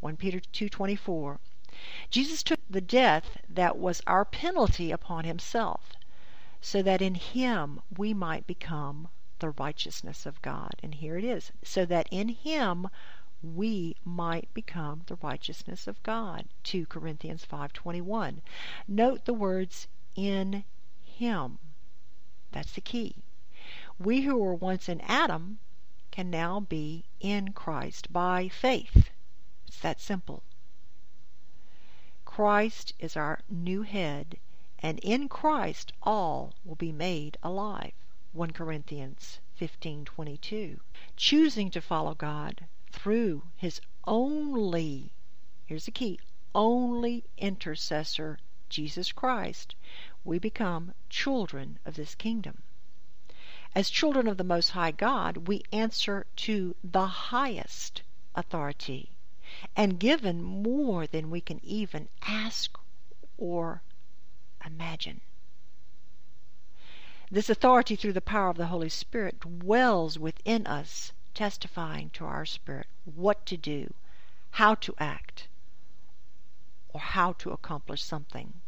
1 0.03 0.17
Peter 0.17 0.41
2:24. 0.41 1.39
Jesus 2.09 2.43
took 2.43 2.59
the 2.69 2.81
death 2.81 3.37
that 3.47 3.77
was 3.77 4.01
our 4.05 4.25
penalty 4.25 4.91
upon 4.91 5.23
himself, 5.23 5.93
so 6.59 6.81
that 6.81 7.01
in 7.01 7.15
him 7.15 7.79
we 7.97 8.13
might 8.13 8.45
become 8.45 9.07
the 9.39 9.51
righteousness 9.51 10.25
of 10.25 10.41
God. 10.41 10.75
And 10.83 10.95
here 10.95 11.17
it 11.17 11.23
is, 11.23 11.53
so 11.63 11.85
that 11.85 12.09
in 12.11 12.27
him 12.27 12.89
we 13.41 13.95
might 14.03 14.53
become 14.53 15.03
the 15.05 15.15
righteousness 15.15 15.87
of 15.87 16.03
God. 16.03 16.49
2 16.63 16.85
Corinthians 16.85 17.45
5:21. 17.45 18.41
Note 18.85 19.23
the 19.23 19.33
words 19.33 19.87
in 20.17 20.65
him. 21.01 21.59
That's 22.51 22.73
the 22.73 22.81
key. 22.81 23.23
We 23.97 24.23
who 24.23 24.37
were 24.37 24.53
once 24.53 24.89
in 24.89 24.99
Adam 24.99 25.59
can 26.11 26.29
now 26.29 26.59
be 26.59 27.05
in 27.21 27.53
Christ 27.53 28.11
by 28.11 28.49
faith. 28.49 29.11
It's 29.73 29.81
that 29.81 29.99
simple. 29.99 30.43
Christ 32.25 32.93
is 32.99 33.17
our 33.17 33.39
new 33.49 33.81
head, 33.81 34.37
and 34.77 34.99
in 34.99 35.27
Christ 35.27 35.93
all 36.03 36.53
will 36.63 36.75
be 36.75 36.91
made 36.91 37.37
alive. 37.41 37.93
1 38.33 38.53
Corinthians 38.53 39.39
15:22. 39.59 40.79
Choosing 41.17 41.71
to 41.71 41.81
follow 41.81 42.13
God 42.13 42.67
through 42.91 43.47
his 43.55 43.81
only 44.03 45.11
here's 45.65 45.85
the 45.85 45.91
key, 45.91 46.19
only 46.53 47.23
intercessor, 47.39 48.37
Jesus 48.69 49.11
Christ, 49.11 49.73
we 50.23 50.37
become 50.37 50.93
children 51.09 51.79
of 51.83 51.95
this 51.95 52.13
kingdom. 52.13 52.61
As 53.73 53.89
children 53.89 54.27
of 54.27 54.37
the 54.37 54.43
Most 54.43 54.69
High 54.69 54.91
God, 54.91 55.47
we 55.47 55.63
answer 55.71 56.27
to 56.35 56.75
the 56.83 57.07
highest 57.07 58.03
authority 58.35 59.12
and 59.75 59.99
given 59.99 60.41
more 60.41 61.07
than 61.07 61.29
we 61.29 61.41
can 61.41 61.59
even 61.63 62.09
ask 62.21 62.77
or 63.37 63.81
imagine. 64.65 65.21
This 67.31 67.49
authority 67.49 67.95
through 67.95 68.13
the 68.13 68.21
power 68.21 68.49
of 68.49 68.57
the 68.57 68.67
Holy 68.67 68.89
Spirit 68.89 69.39
dwells 69.39 70.19
within 70.19 70.67
us, 70.67 71.13
testifying 71.33 72.11
to 72.11 72.25
our 72.25 72.45
spirit 72.45 72.87
what 73.05 73.45
to 73.47 73.57
do, 73.57 73.93
how 74.51 74.75
to 74.75 74.93
act, 74.99 75.47
or 76.89 77.01
how 77.01 77.33
to 77.33 77.51
accomplish 77.51 78.03
something 78.03 78.61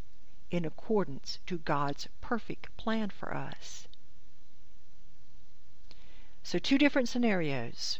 in 0.50 0.66
accordance 0.66 1.40
to 1.46 1.60
God's 1.60 2.08
perfect 2.22 2.75
plan 2.78 3.10
for 3.10 3.36
us. 3.36 3.88
So, 6.42 6.58
two 6.60 6.78
different 6.78 7.10
scenarios 7.10 8.00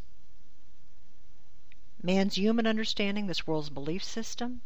man's 2.06 2.38
human 2.38 2.68
understanding, 2.68 3.26
this 3.26 3.48
world's 3.48 3.72
belief 3.72 4.04
system, 4.04 4.62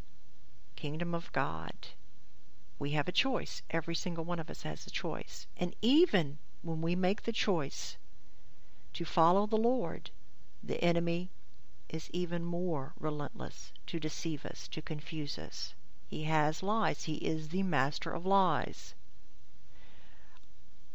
kingdom 0.75 1.15
of 1.15 1.31
God. 1.31 1.73
We 2.77 2.91
have 2.91 3.07
a 3.07 3.13
choice. 3.13 3.61
Every 3.69 3.95
single 3.95 4.25
one 4.25 4.39
of 4.39 4.49
us 4.49 4.63
has 4.63 4.85
a 4.85 4.91
choice. 4.91 5.47
And 5.55 5.73
even 5.81 6.39
when 6.63 6.81
we 6.81 6.95
make 6.97 7.23
the 7.23 7.31
choice 7.31 7.95
to 8.91 9.05
follow 9.05 9.47
the 9.47 9.55
Lord, 9.55 10.11
the 10.61 10.83
enemy 10.83 11.31
is 11.87 12.09
even 12.11 12.43
more 12.43 12.91
relentless 12.99 13.71
to 13.87 14.01
deceive 14.01 14.45
us, 14.45 14.67
to 14.67 14.81
confuse 14.81 15.39
us. 15.39 15.73
He 16.07 16.23
has 16.25 16.61
lies. 16.61 17.03
He 17.03 17.15
is 17.15 17.49
the 17.49 17.63
master 17.63 18.11
of 18.11 18.25
lies. 18.25 18.95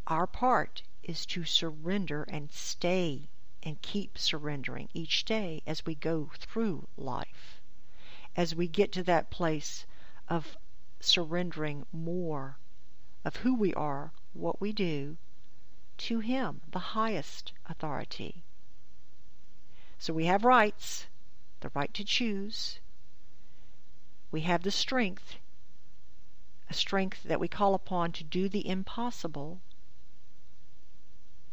Our 0.07 0.27
part 0.27 0.83
is 1.03 1.25
to 1.27 1.45
surrender 1.45 2.25
and 2.25 2.53
stay 2.53 3.31
and 3.65 3.81
keep 3.81 4.19
surrendering 4.19 4.91
each 4.93 5.25
day 5.25 5.63
as 5.67 5.87
we 5.87 5.95
go 5.95 6.31
through 6.39 6.87
life. 6.99 7.63
As 8.37 8.55
we 8.55 8.69
get 8.69 8.93
to 8.93 9.03
that 9.05 9.31
place 9.31 9.87
of 10.29 10.59
surrendering 11.01 11.87
more 11.91 12.59
of 13.25 13.37
who 13.37 13.55
we 13.55 13.73
are, 13.75 14.13
what 14.35 14.61
we 14.61 14.73
do, 14.73 15.17
to 15.97 16.19
Him, 16.19 16.61
the 16.71 16.79
highest 16.79 17.53
authority. 17.67 18.45
So 19.99 20.13
we 20.13 20.27
have 20.27 20.45
rights, 20.45 21.07
the 21.61 21.71
right 21.73 21.93
to 21.95 22.05
choose. 22.05 22.81
We 24.31 24.43
have 24.43 24.63
the 24.63 24.71
strength, 24.71 25.37
a 26.69 26.75
strength 26.75 27.23
that 27.23 27.41
we 27.41 27.49
call 27.49 27.75
upon 27.75 28.13
to 28.13 28.25
do 28.25 28.49
the 28.49 28.69
impossible, 28.69 29.63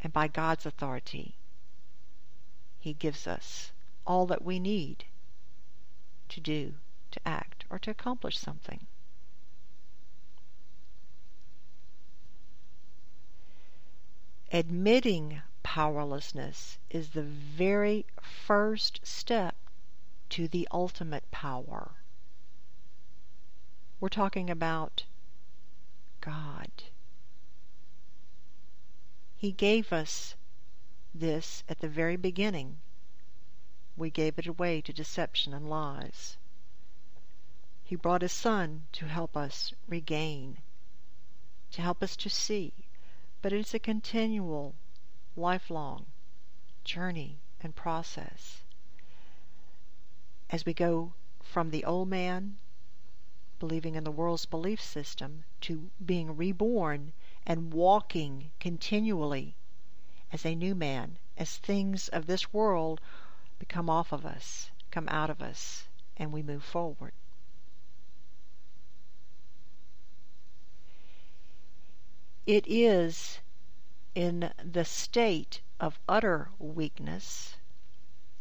and 0.03 0.11
by 0.11 0.27
God's 0.27 0.65
authority 0.65 1.35
he 2.81 2.93
gives 2.93 3.27
us 3.27 3.71
all 4.07 4.25
that 4.25 4.43
we 4.43 4.59
need 4.59 5.05
to 6.29 6.41
do, 6.41 6.73
to 7.11 7.19
act, 7.25 7.63
or 7.69 7.77
to 7.77 7.91
accomplish 7.91 8.38
something. 8.38 8.88
Admitting 14.51 15.41
powerlessness 15.61 16.79
is 16.89 17.09
the 17.09 17.21
very 17.21 18.05
first 18.21 19.00
step 19.03 19.55
to 20.29 20.47
the 20.47 20.67
ultimate 20.71 21.29
power. 21.29 21.91
We're 24.00 24.09
talking 24.09 24.50
about 24.50 25.03
God. 26.19 26.71
He 29.38 29.51
gave 29.51 29.93
us 29.93 30.35
this 31.13 31.63
at 31.67 31.79
the 31.79 31.89
very 31.89 32.15
beginning. 32.15 32.79
We 33.97 34.09
gave 34.09 34.39
it 34.39 34.47
away 34.47 34.81
to 34.81 34.93
deception 34.93 35.53
and 35.53 35.69
lies. 35.69 36.37
He 37.83 37.95
brought 37.95 38.21
His 38.21 38.31
Son 38.31 38.87
to 38.93 39.07
help 39.07 39.35
us 39.35 39.73
regain, 39.87 40.59
to 41.71 41.81
help 41.81 42.01
us 42.01 42.15
to 42.15 42.29
see. 42.29 42.73
But 43.41 43.51
it's 43.51 43.73
a 43.73 43.79
continual, 43.79 44.75
lifelong 45.35 46.05
journey 46.83 47.39
and 47.59 47.75
process. 47.75 48.63
As 50.49 50.65
we 50.65 50.73
go 50.73 51.13
from 51.43 51.71
the 51.71 51.83
old 51.83 52.07
man, 52.07 52.57
believing 53.59 53.95
in 53.95 54.03
the 54.03 54.11
world's 54.11 54.45
belief 54.45 54.81
system, 54.81 55.43
to 55.61 55.91
being 56.03 56.35
reborn 56.35 57.13
and 57.45 57.73
walking 57.73 58.51
continually 58.59 59.55
as 60.31 60.45
a 60.45 60.55
new 60.55 60.73
man, 60.73 61.17
as 61.38 61.57
things 61.57 62.07
of 62.09 62.25
this 62.25 62.53
world 62.53 63.01
become 63.59 63.89
off 63.89 64.11
of 64.11 64.25
us, 64.25 64.71
come 64.89 65.07
out 65.09 65.29
of 65.29 65.41
us, 65.41 65.88
and 66.17 66.31
we 66.31 66.41
move 66.41 66.63
forward. 66.63 67.13
It 72.45 72.65
is 72.67 73.39
in 74.15 74.51
the 74.63 74.85
state 74.85 75.61
of 75.79 76.00
utter 76.07 76.50
weakness 76.59 77.55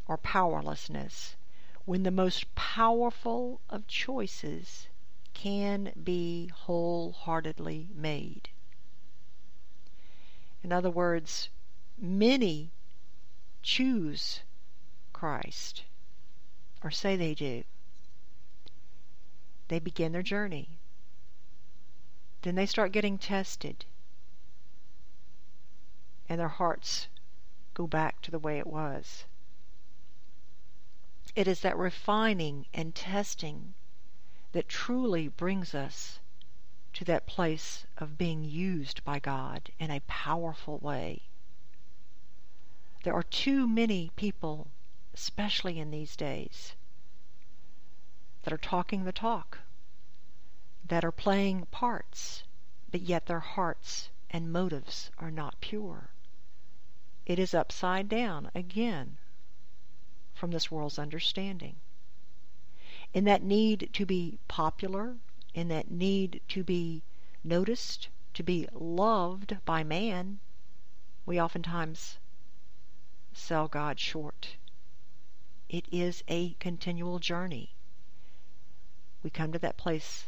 or 0.07 0.17
powerlessness 0.17 1.37
when 1.85 2.03
the 2.03 2.11
most 2.11 2.55
powerful 2.55 3.61
of 3.69 3.87
choices 3.87 4.89
can 5.35 5.93
be 6.03 6.49
wholeheartedly 6.49 7.89
made. 7.95 8.49
In 10.63 10.73
other 10.73 10.91
words, 10.91 11.49
many 12.01 12.71
choose 13.63 14.41
Christ, 15.13 15.85
or 16.83 16.91
say 16.91 17.17
they 17.17 17.35
do. 17.35 17.65
They 19.69 19.79
begin 19.79 20.13
their 20.13 20.23
journey. 20.23 20.69
Then 22.43 22.55
they 22.55 22.67
start 22.67 22.93
getting 22.93 23.19
tested, 23.19 23.85
and 26.29 26.41
their 26.41 26.49
hearts 26.49 27.09
go 27.75 27.87
back 27.87 28.23
to 28.23 28.31
the 28.31 28.39
way 28.39 28.59
it 28.59 28.67
was. 28.67 29.25
It 31.37 31.47
is 31.47 31.61
that 31.61 31.77
refining 31.77 32.67
and 32.75 32.95
testing 32.95 33.75
that 34.53 34.69
truly 34.69 35.29
brings 35.29 35.75
us 35.75 36.19
to 36.95 37.05
that 37.05 37.27
place 37.27 37.87
of 37.99 38.19
being 38.19 38.43
used 38.45 39.05
by 39.05 39.21
God 39.21 39.71
in 39.79 39.91
a 39.91 40.01
powerful 40.09 40.79
way. 40.79 41.23
There 43.03 43.15
are 43.15 43.23
too 43.23 43.67
many 43.67 44.11
people, 44.15 44.69
especially 45.15 45.79
in 45.79 45.91
these 45.91 46.17
days, 46.17 46.75
that 48.43 48.53
are 48.53 48.59
talking 48.59 49.05
the 49.05 49.13
talk, 49.13 49.61
that 50.85 51.03
are 51.03 51.11
playing 51.11 51.65
parts, 51.71 52.45
but 52.91 53.01
yet 53.01 53.25
their 53.25 53.41
hearts 53.41 54.11
and 54.29 54.53
motives 54.53 55.11
are 55.17 55.31
not 55.31 55.59
pure. 55.63 56.11
It 57.25 57.39
is 57.39 57.55
upside 57.55 58.07
down 58.11 58.51
again 58.55 59.17
from 60.35 60.51
this 60.51 60.71
world's 60.71 60.99
understanding. 60.99 61.77
In 63.15 63.25
that 63.25 63.43
need 63.43 63.89
to 63.95 64.05
be 64.05 64.39
popular, 64.47 65.17
in 65.55 65.69
that 65.69 65.91
need 65.91 66.43
to 66.49 66.63
be 66.63 67.03
noticed, 67.43 68.09
to 68.35 68.43
be 68.43 68.69
loved 68.73 69.57
by 69.65 69.83
man, 69.83 70.39
we 71.25 71.41
oftentimes 71.41 72.19
sell 73.33 73.69
God 73.69 73.99
short. 73.99 74.57
It 75.69 75.87
is 75.93 76.25
a 76.29 76.55
continual 76.55 77.19
journey. 77.19 77.75
We 79.23 79.31
come 79.31 79.53
to 79.53 79.59
that 79.61 79.77
place 79.77 80.27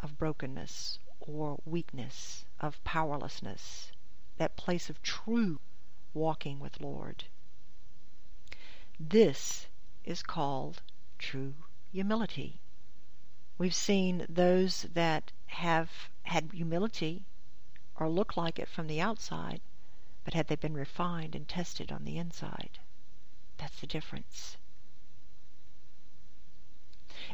of 0.00 0.18
brokenness 0.18 0.98
or 1.20 1.60
weakness, 1.64 2.44
of 2.60 2.82
powerlessness, 2.84 3.92
that 4.36 4.56
place 4.56 4.90
of 4.90 5.02
true 5.02 5.60
walking 6.12 6.60
with 6.60 6.80
Lord. 6.80 7.24
This 8.98 9.68
is 10.04 10.22
called 10.22 10.82
true 11.18 11.54
humility. 11.90 12.60
We've 13.56 13.74
seen 13.74 14.26
those 14.28 14.82
that 14.92 15.32
have 15.46 16.10
had 16.24 16.50
humility 16.52 17.24
or 17.96 18.08
look 18.08 18.36
like 18.36 18.58
it 18.58 18.68
from 18.68 18.88
the 18.88 19.00
outside 19.00 19.60
but 20.24 20.34
had 20.34 20.46
they 20.48 20.56
been 20.56 20.74
refined 20.74 21.34
and 21.34 21.48
tested 21.48 21.90
on 21.90 22.04
the 22.04 22.18
inside? 22.18 22.78
That's 23.58 23.80
the 23.80 23.86
difference. 23.86 24.56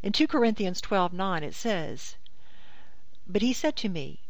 In 0.02 0.12
2 0.12 0.26
Corinthians 0.26 0.80
12:9 0.80 1.42
it 1.42 1.54
says, 1.54 2.16
"But 3.26 3.42
he 3.42 3.52
said 3.52 3.76
to 3.76 3.88
me, 3.88 4.22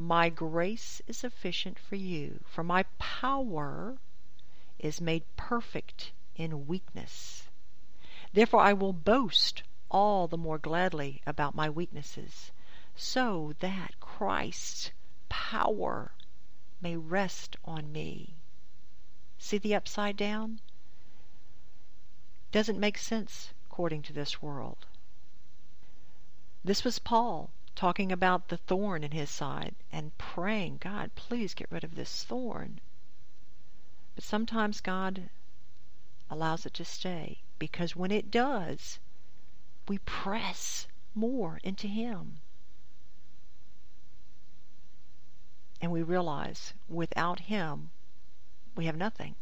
my 0.00 0.28
grace 0.28 1.02
is 1.08 1.16
sufficient 1.16 1.76
for 1.76 1.96
you, 1.96 2.44
for 2.46 2.62
my 2.62 2.84
power 2.98 3.98
is 4.78 5.00
made 5.00 5.24
perfect 5.36 6.12
in 6.36 6.68
weakness. 6.68 7.48
Therefore 8.32 8.60
I 8.60 8.74
will 8.74 8.92
boast 8.92 9.64
all 9.90 10.28
the 10.28 10.38
more 10.38 10.58
gladly 10.58 11.20
about 11.26 11.56
my 11.56 11.68
weaknesses, 11.68 12.52
so 12.94 13.54
that 13.58 13.98
Christ's 13.98 14.92
power 15.28 16.12
may 16.80 16.96
rest 16.96 17.56
on 17.64 17.92
me. 17.92 18.36
See 19.38 19.58
the 19.58 19.74
upside 19.74 20.16
down? 20.16 20.60
Doesn't 22.52 22.78
make 22.78 22.98
sense 22.98 23.52
according 23.66 24.02
to 24.02 24.12
this 24.12 24.42
world. 24.42 24.86
This 26.64 26.84
was 26.84 26.98
Paul 26.98 27.50
talking 27.74 28.10
about 28.10 28.48
the 28.48 28.56
thorn 28.56 29.04
in 29.04 29.12
his 29.12 29.30
side 29.30 29.74
and 29.92 30.16
praying, 30.18 30.78
God, 30.78 31.14
please 31.14 31.54
get 31.54 31.70
rid 31.70 31.84
of 31.84 31.94
this 31.94 32.24
thorn. 32.24 32.80
But 34.14 34.24
sometimes 34.24 34.80
God 34.80 35.30
allows 36.30 36.66
it 36.66 36.74
to 36.74 36.84
stay 36.84 37.38
because 37.58 37.96
when 37.96 38.10
it 38.10 38.30
does, 38.30 38.98
we 39.88 39.98
press 39.98 40.86
more 41.14 41.60
into 41.62 41.86
Him. 41.86 42.40
And 45.80 45.92
we 45.92 46.02
realize 46.02 46.74
without 46.88 47.40
Him 47.40 47.90
we 48.74 48.86
have 48.86 48.96
nothing. 48.96 49.34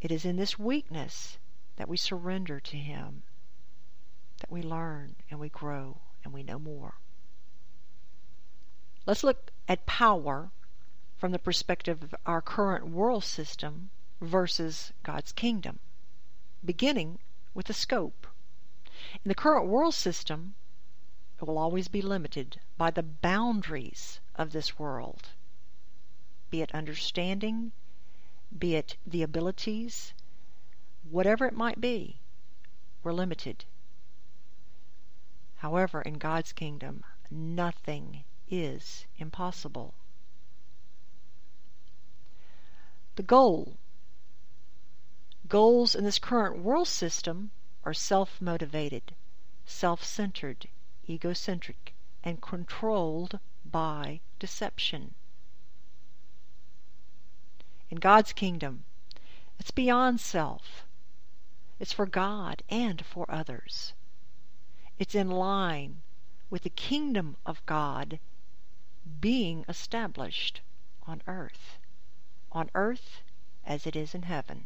It 0.00 0.12
is 0.12 0.24
in 0.24 0.36
this 0.36 0.58
weakness 0.58 1.38
that 1.76 1.88
we 1.88 1.96
surrender 1.96 2.60
to 2.60 2.76
Him, 2.76 3.22
that 4.38 4.50
we 4.50 4.62
learn 4.62 5.16
and 5.30 5.40
we 5.40 5.48
grow 5.48 6.00
and 6.22 6.32
we 6.32 6.42
know 6.42 6.58
more. 6.58 6.94
Let's 9.06 9.24
look 9.24 9.52
at 9.68 9.86
power 9.86 10.50
from 11.16 11.32
the 11.32 11.38
perspective 11.38 12.02
of 12.02 12.14
our 12.26 12.42
current 12.42 12.88
world 12.88 13.24
system 13.24 13.90
versus 14.20 14.92
God's 15.02 15.32
kingdom, 15.32 15.78
beginning 16.64 17.18
with 17.54 17.66
the 17.66 17.72
scope. 17.72 18.26
In 19.24 19.28
the 19.28 19.34
current 19.34 19.66
world 19.66 19.94
system, 19.94 20.54
it 21.40 21.44
will 21.44 21.58
always 21.58 21.88
be 21.88 22.02
limited 22.02 22.60
by 22.76 22.90
the 22.90 23.02
boundaries 23.02 24.20
of 24.36 24.52
this 24.52 24.78
world, 24.78 25.30
be 26.50 26.62
it 26.62 26.74
understanding, 26.74 27.72
be 28.56 28.74
it 28.76 28.96
the 29.06 29.22
abilities, 29.22 30.12
whatever 31.10 31.46
it 31.46 31.54
might 31.54 31.80
be, 31.80 32.20
we're 33.02 33.12
limited. 33.12 33.64
However, 35.56 36.02
in 36.02 36.14
God's 36.18 36.52
kingdom, 36.52 37.02
nothing 37.30 38.24
is 38.48 39.06
impossible. 39.18 39.94
The 43.16 43.22
goal. 43.22 43.78
Goals 45.48 45.94
in 45.94 46.04
this 46.04 46.18
current 46.18 46.58
world 46.58 46.88
system 46.88 47.50
are 47.84 47.94
self 47.94 48.40
motivated, 48.40 49.14
self 49.64 50.04
centered, 50.04 50.68
egocentric, 51.08 51.94
and 52.22 52.42
controlled 52.42 53.38
by 53.64 54.20
deception. 54.38 55.14
In 57.90 57.98
God's 57.98 58.32
kingdom, 58.32 58.84
it's 59.58 59.70
beyond 59.70 60.20
self. 60.20 60.84
It's 61.78 61.92
for 61.92 62.06
God 62.06 62.62
and 62.68 63.04
for 63.04 63.26
others. 63.28 63.92
It's 64.98 65.14
in 65.14 65.30
line 65.30 66.02
with 66.50 66.62
the 66.62 66.70
kingdom 66.70 67.36
of 67.44 67.64
God 67.66 68.18
being 69.20 69.64
established 69.68 70.60
on 71.06 71.22
earth, 71.26 71.78
on 72.50 72.70
earth 72.74 73.22
as 73.64 73.86
it 73.86 73.94
is 73.94 74.14
in 74.14 74.22
heaven. 74.22 74.64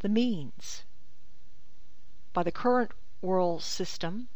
The 0.00 0.08
means. 0.08 0.82
By 2.32 2.42
the 2.42 2.50
current 2.50 2.90
world 3.20 3.62
system, 3.62 4.28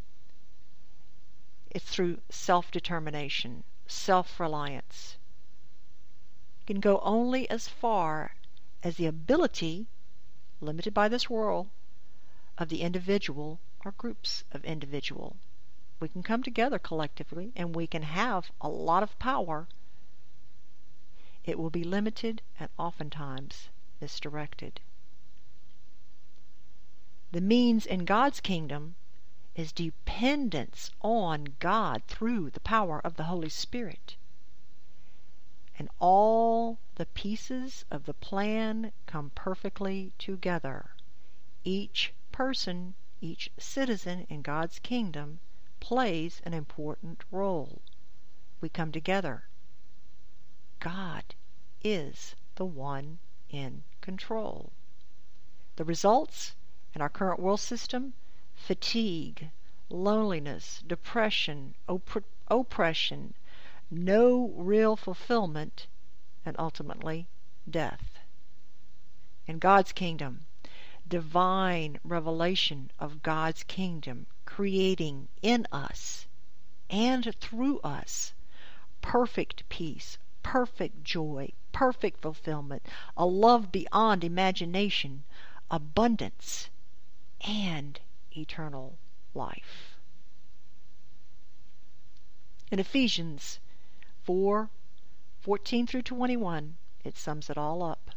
it's 1.71 1.85
through 1.85 2.21
self 2.31 2.71
determination, 2.71 3.65
self 3.87 4.39
reliance. 4.39 5.17
You 6.61 6.75
can 6.75 6.81
go 6.81 7.01
only 7.01 7.49
as 7.51 7.69
far 7.69 8.35
as 8.83 8.97
the 8.97 9.07
ability, 9.07 9.87
limited 10.61 10.95
by 10.95 11.09
this 11.09 11.29
world, 11.29 11.69
of 12.59 12.69
the 12.69 12.83
individual 12.83 13.61
or 13.85 13.93
groups 13.93 14.45
of 14.53 14.65
individual. 14.65 15.37
We 16.01 16.09
can 16.09 16.23
come 16.23 16.43
together 16.43 16.79
collectively 16.79 17.53
and 17.57 17.75
we 17.75 17.87
can 17.87 18.03
have 18.03 18.51
a 18.61 18.69
lot 18.69 19.03
of 19.03 19.19
power. 19.19 19.69
It 21.45 21.59
will 21.59 21.71
be 21.71 21.85
limited 21.85 22.43
and 22.59 22.69
oftentimes 22.79 23.69
misdirected. 24.01 24.81
The 27.33 27.41
means 27.41 27.87
in 27.87 28.05
God's 28.05 28.41
kingdom 28.41 28.95
is 29.57 29.73
dependence 29.73 30.91
on 31.01 31.47
God 31.61 32.03
through 32.07 32.51
the 32.51 32.61
power 32.61 33.01
of 33.01 33.17
the 33.17 33.25
Holy 33.25 33.49
Spirit. 33.49 34.17
And 35.79 35.89
all 35.99 36.79
the 36.97 37.07
pieces 37.07 37.87
of 37.91 38.05
the 38.05 38.13
plan 38.13 38.93
come 39.07 39.31
perfectly 39.35 40.13
together. 40.19 40.91
Each 41.65 42.13
person, 42.33 42.95
each 43.23 43.51
citizen 43.59 44.27
in 44.29 44.43
God's 44.43 44.79
kingdom 44.79 45.41
plays 45.81 46.43
an 46.45 46.53
important 46.53 47.25
role. 47.31 47.81
We 48.61 48.69
come 48.69 48.93
together. 48.93 49.45
God 50.81 51.35
is 51.83 52.37
the 52.57 52.67
one 52.67 53.21
in 53.49 53.85
control. 54.03 54.73
The 55.77 55.85
results 55.85 56.55
in 56.95 57.01
our 57.01 57.09
current 57.09 57.41
world 57.41 57.61
system 57.61 58.13
fatigue, 58.57 59.51
loneliness, 59.89 60.83
depression, 60.87 61.75
opp- 61.89 62.25
oppression, 62.49 63.35
no 63.91 64.49
real 64.57 64.97
fulfillment, 64.97 65.87
and 66.45 66.57
ultimately 66.59 67.29
death. 67.69 68.19
In 69.47 69.59
God's 69.59 69.93
kingdom, 69.93 70.47
divine 71.07 72.01
revelation 72.03 72.91
of 72.99 73.23
God's 73.23 73.63
kingdom, 73.63 74.27
creating 74.45 75.29
in 75.43 75.67
us 75.71 76.27
and 76.91 77.35
through 77.41 77.79
us 77.81 78.33
perfect 79.03 79.69
peace, 79.69 80.19
perfect 80.43 81.05
joy, 81.05 81.53
perfect 81.73 82.21
fulfillment, 82.21 82.83
a 83.17 83.27
love 83.27 83.71
beyond 83.71 84.25
imagination, 84.25 85.25
abundance, 85.71 86.71
and 87.47 88.01
eternal 88.37 88.99
life. 89.35 89.97
In 92.71 92.79
Ephesians 92.79 93.61
4 94.25 94.71
14 95.41 95.87
through 95.87 96.03
21, 96.03 96.77
it 97.05 97.17
sums 97.17 97.49
it 97.49 97.57
all 97.57 97.83
up. 97.83 98.11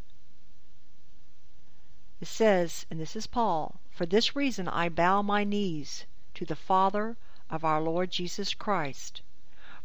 It 2.20 2.26
says, 2.26 2.84
and 2.90 2.98
this 2.98 3.14
is 3.14 3.28
Paul, 3.28 3.80
For 3.90 4.04
this 4.04 4.34
reason 4.34 4.66
I 4.66 4.88
bow 4.88 5.22
my 5.22 5.44
knees 5.44 6.04
to 6.34 6.44
the 6.44 6.56
Father 6.56 7.16
of 7.48 7.64
our 7.64 7.80
Lord 7.80 8.10
Jesus 8.10 8.52
Christ, 8.52 9.22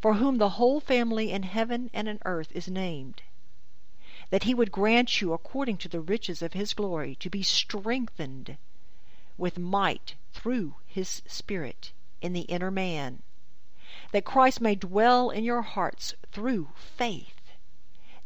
for 0.02 0.16
whom 0.16 0.38
the 0.38 0.58
whole 0.58 0.80
family 0.80 1.32
in 1.32 1.44
heaven 1.44 1.92
and 1.94 2.08
in 2.08 2.20
earth 2.26 2.52
is 2.54 2.68
named, 2.68 3.22
that 4.32 4.44
he 4.44 4.56
would 4.56 4.72
grant 4.72 5.22
you, 5.22 5.34
according 5.34 5.78
to 5.78 5.88
the 5.88 6.02
riches 6.02 6.42
of 6.42 6.54
his 6.54 6.74
glory, 6.74 7.16
to 7.16 7.30
be 7.30 7.44
strengthened 7.44 8.58
with 9.38 9.58
might 9.60 10.16
through 10.32 10.78
his 10.88 11.22
Spirit 11.28 11.92
in 12.22 12.32
the 12.32 12.44
inner 12.44 12.72
man, 12.72 13.22
that 14.14 14.24
Christ 14.24 14.62
may 14.62 14.76
dwell 14.76 15.30
in 15.30 15.44
your 15.44 15.62
hearts 15.62 16.14
through 16.32 16.70
faith, 16.78 17.42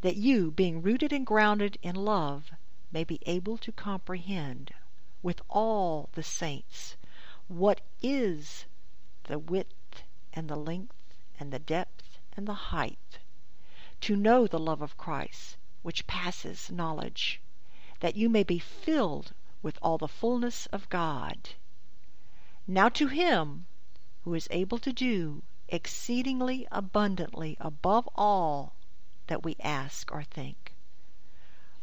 that 0.01 0.17
you, 0.17 0.51
being 0.51 0.83
rooted 0.83 1.11
and 1.11 1.25
grounded 1.25 1.79
in 1.81 1.95
love, 1.95 2.51
may 2.91 3.03
be 3.03 3.19
able 3.25 3.57
to 3.57 3.71
comprehend 3.71 4.71
with 5.23 5.41
all 5.49 6.09
the 6.13 6.21
saints 6.21 6.95
what 7.47 7.81
is 8.03 8.65
the 9.23 9.39
width 9.39 10.03
and 10.31 10.47
the 10.47 10.55
length 10.55 11.15
and 11.39 11.51
the 11.51 11.57
depth 11.57 12.19
and 12.37 12.47
the 12.47 12.53
height, 12.69 13.17
to 14.01 14.15
know 14.15 14.45
the 14.45 14.59
love 14.59 14.83
of 14.83 14.95
Christ, 14.95 15.57
which 15.81 16.05
passes 16.05 16.69
knowledge, 16.69 17.41
that 17.99 18.15
you 18.15 18.29
may 18.29 18.43
be 18.43 18.59
filled 18.59 19.33
with 19.61 19.77
all 19.81 19.97
the 19.97 20.07
fullness 20.07 20.65
of 20.67 20.89
God. 20.89 21.49
Now 22.67 22.89
to 22.89 23.07
him 23.07 23.65
who 24.23 24.33
is 24.33 24.47
able 24.51 24.77
to 24.79 24.93
do 24.93 25.43
exceedingly 25.67 26.67
abundantly 26.71 27.57
above 27.59 28.07
all 28.15 28.73
that 29.27 29.43
we 29.43 29.55
ask 29.59 30.11
or 30.11 30.23
think 30.23 30.73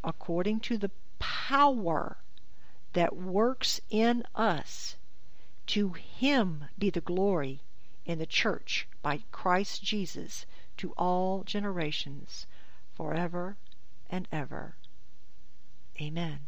according 0.06 0.60
to 0.60 0.78
the 0.78 0.90
power 1.18 2.16
that 2.92 3.16
works 3.16 3.80
in 3.90 4.22
us. 4.34 4.96
To 5.66 5.92
him 5.92 6.66
be 6.78 6.90
the 6.90 7.00
glory 7.00 7.60
in 8.04 8.20
the 8.20 8.26
church 8.26 8.86
by 9.02 9.22
Christ 9.32 9.82
Jesus 9.82 10.46
to 10.76 10.92
all 10.92 11.42
generations, 11.42 12.46
forever 12.94 13.56
and 14.08 14.28
ever. 14.30 14.76
Amen. 16.00 16.46